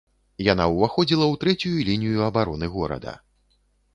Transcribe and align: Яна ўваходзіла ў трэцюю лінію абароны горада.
Яна 0.45 0.65
ўваходзіла 0.75 1.23
ў 1.27 1.35
трэцюю 1.43 1.85
лінію 1.89 2.25
абароны 2.29 2.71
горада. 2.79 3.13